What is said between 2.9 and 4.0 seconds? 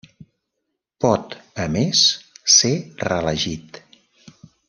reelegit.